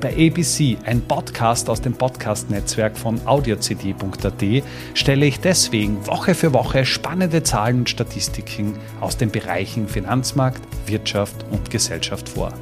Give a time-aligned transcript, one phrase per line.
[0.00, 6.84] Bei ABC, ein Podcast aus dem Podcast-Netzwerk von audiocd.at, stelle ich deswegen Woche für Woche
[6.84, 12.52] spannende Zahlen und Statistiken aus den Bereichen Finanzmarkt, Wirtschaft und Gesellschaft vor.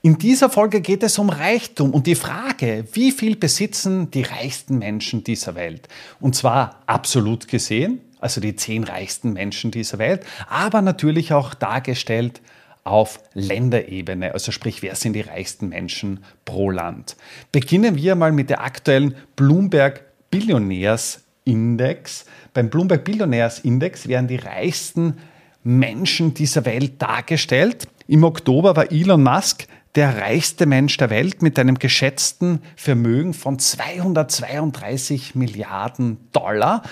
[0.00, 4.78] In dieser Folge geht es um Reichtum und die Frage, wie viel besitzen die reichsten
[4.78, 5.86] Menschen dieser Welt?
[6.18, 12.40] Und zwar absolut gesehen, also die zehn reichsten Menschen dieser Welt, aber natürlich auch dargestellt
[12.86, 17.16] auf Länderebene, also sprich, wer sind die reichsten Menschen pro Land.
[17.52, 22.26] Beginnen wir mal mit der aktuellen Bloomberg Billionärs Index.
[22.54, 25.18] Beim Bloomberg Billionärs Index werden die reichsten
[25.62, 27.88] Menschen dieser Welt dargestellt.
[28.06, 33.58] Im Oktober war Elon Musk der reichste Mensch der Welt mit einem geschätzten Vermögen von
[33.58, 36.82] 232 Milliarden Dollar.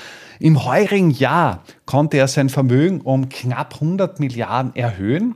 [0.40, 5.34] Im heurigen Jahr konnte er sein Vermögen um knapp 100 Milliarden erhöhen.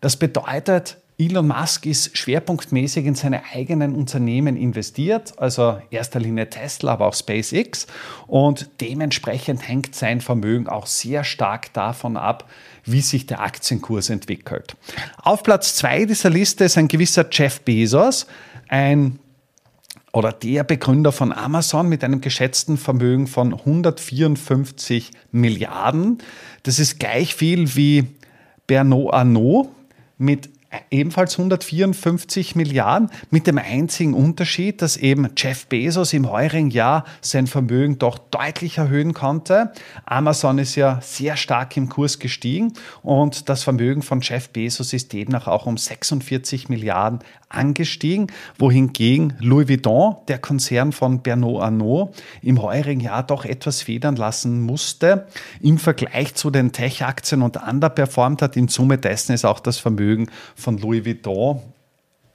[0.00, 6.92] Das bedeutet, Elon Musk ist schwerpunktmäßig in seine eigenen Unternehmen investiert, also erster Linie Tesla,
[6.92, 7.88] aber auch SpaceX.
[8.28, 12.48] Und dementsprechend hängt sein Vermögen auch sehr stark davon ab,
[12.84, 14.76] wie sich der Aktienkurs entwickelt.
[15.20, 18.28] Auf Platz zwei dieser Liste ist ein gewisser Jeff Bezos,
[18.68, 19.18] ein
[20.12, 26.18] oder der Begründer von Amazon mit einem geschätzten Vermögen von 154 Milliarden.
[26.62, 28.06] Das ist gleich viel wie
[28.68, 29.68] Bernard Arnault,
[30.18, 30.50] mit
[30.90, 37.46] ebenfalls 154 Milliarden, mit dem einzigen Unterschied, dass eben Jeff Bezos im heurigen Jahr sein
[37.46, 39.72] Vermögen doch deutlich erhöhen konnte.
[40.04, 45.12] Amazon ist ja sehr stark im Kurs gestiegen und das Vermögen von Jeff Bezos ist
[45.12, 48.26] demnach auch um 46 Milliarden angestiegen,
[48.58, 54.60] wohingegen Louis Vuitton, der Konzern von Bernard Arnault, im heurigen Jahr doch etwas federn lassen
[54.60, 55.26] musste
[55.62, 58.56] im Vergleich zu den Tech-Aktien und underperformt hat.
[58.56, 61.60] In Summe dessen ist auch das Vermögen von Louis Vuitton,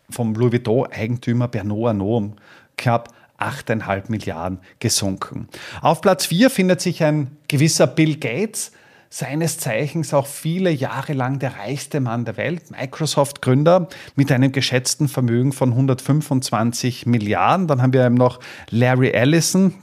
[0.09, 2.33] vom Louis Vuitton-Eigentümer Bernard Arnault
[2.77, 5.47] knapp 8,5 Milliarden gesunken.
[5.81, 8.71] Auf Platz 4 findet sich ein gewisser Bill Gates,
[9.09, 15.07] seines Zeichens auch viele Jahre lang der reichste Mann der Welt, Microsoft-Gründer mit einem geschätzten
[15.07, 17.67] Vermögen von 125 Milliarden.
[17.67, 18.39] Dann haben wir eben noch
[18.71, 19.75] Larry Ellison,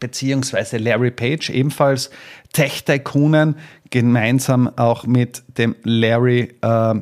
[0.00, 2.10] beziehungsweise Larry Page, ebenfalls
[2.54, 3.56] Tech-Tycoonen,
[3.90, 6.94] gemeinsam auch mit dem Larry, äh,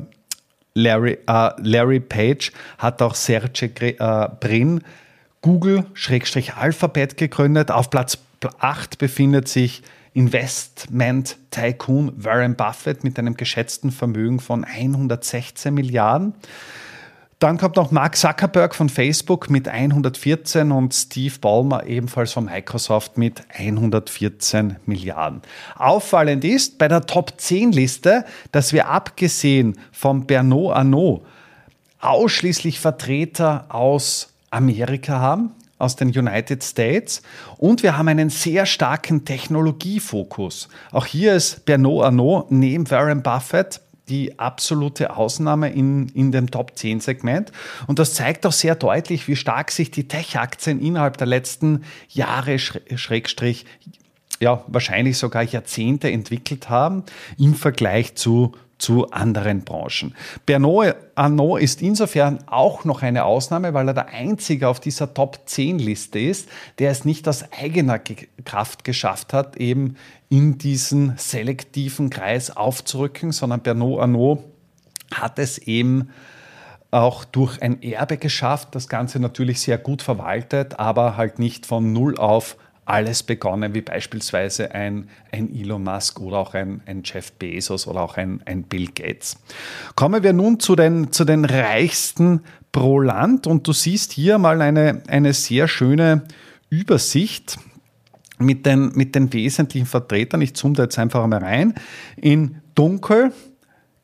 [0.75, 4.81] Larry, äh, Larry Page, hat auch Sergey äh, Brin
[5.41, 7.71] Google-Alphabet gegründet.
[7.71, 8.19] Auf Platz
[8.59, 9.83] 8 befindet sich
[10.13, 16.33] Investment-Tycoon Warren Buffett mit einem geschätzten Vermögen von 116 Milliarden.
[17.39, 23.17] Dann kommt noch Mark Zuckerberg von Facebook mit 114 und Steve Ballmer ebenfalls von Microsoft
[23.17, 25.41] mit 114 Milliarden.
[25.75, 28.23] Auffallend ist bei der Top 10 Liste,
[28.53, 31.23] dass wir abgesehen von Bernard Arnault
[31.99, 37.21] ausschließlich Vertreter aus Amerika haben aus den United States
[37.57, 40.69] und wir haben einen sehr starken Technologiefokus.
[40.91, 46.77] Auch hier ist Bernard Arnault neben Warren Buffett die absolute Ausnahme in, in dem Top
[46.77, 47.51] 10 Segment.
[47.87, 52.59] Und das zeigt auch sehr deutlich, wie stark sich die Tech-Aktien innerhalb der letzten Jahre,
[52.59, 53.65] Schrägstrich,
[54.39, 57.03] ja, wahrscheinlich sogar Jahrzehnte entwickelt haben
[57.37, 60.13] im Vergleich zu zu anderen Branchen.
[60.45, 65.39] Bernard Arnault ist insofern auch noch eine Ausnahme, weil er der Einzige auf dieser Top
[65.45, 69.95] 10 Liste ist, der es nicht aus eigener Kraft geschafft hat, eben
[70.29, 74.43] in diesen selektiven Kreis aufzurücken, sondern Bernard Arnault
[75.13, 76.09] hat es eben
[76.91, 81.93] auch durch ein Erbe geschafft, das Ganze natürlich sehr gut verwaltet, aber halt nicht von
[81.93, 87.31] Null auf alles begonnen, wie beispielsweise ein, ein Elon Musk oder auch ein, ein Jeff
[87.33, 89.37] Bezos oder auch ein, ein Bill Gates.
[89.95, 92.41] Kommen wir nun zu den, zu den reichsten
[92.71, 96.23] pro Land und du siehst hier mal eine, eine sehr schöne
[96.69, 97.57] Übersicht
[98.37, 100.41] mit den, mit den wesentlichen Vertretern.
[100.41, 101.73] Ich zoome da jetzt einfach einmal rein.
[102.17, 103.31] In dunkel,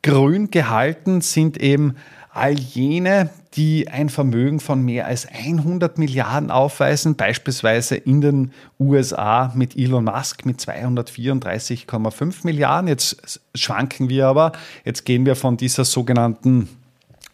[0.01, 1.95] grün gehalten sind eben
[2.33, 9.51] all jene, die ein Vermögen von mehr als 100 Milliarden aufweisen, beispielsweise in den USA
[9.53, 12.87] mit Elon Musk mit 234,5 Milliarden.
[12.87, 14.53] Jetzt schwanken wir aber,
[14.85, 16.69] jetzt gehen wir von dieser sogenannten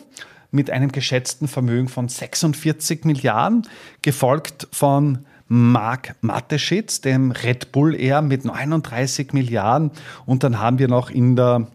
[0.51, 3.67] mit einem geschätzten Vermögen von 46 Milliarden,
[4.03, 9.91] gefolgt von Mark Mateschitz, dem Red Bull Air mit 39 Milliarden.
[10.27, 11.67] Und dann haben wir noch in der,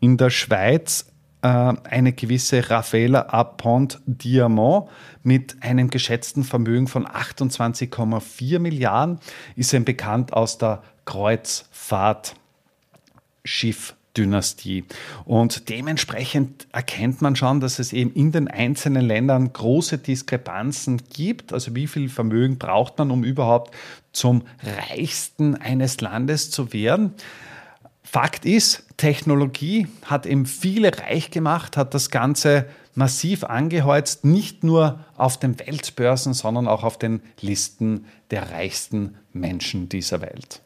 [0.00, 1.06] in der Schweiz
[1.42, 4.88] äh, eine gewisse Raffaella Apont Diamant
[5.22, 9.18] mit einem geschätzten Vermögen von 28,4 Milliarden,
[9.56, 12.36] ist ein bekannt aus der Kreuzfahrtschiff
[14.16, 14.84] Dynastie.
[15.24, 21.52] Und dementsprechend erkennt man schon, dass es eben in den einzelnen Ländern große Diskrepanzen gibt.
[21.52, 23.74] Also wie viel Vermögen braucht man, um überhaupt
[24.12, 27.14] zum reichsten eines Landes zu werden?
[28.02, 35.04] Fakt ist, Technologie hat eben viele reich gemacht, hat das Ganze massiv angeheizt, nicht nur
[35.16, 40.65] auf den Weltbörsen, sondern auch auf den Listen der reichsten Menschen dieser Welt.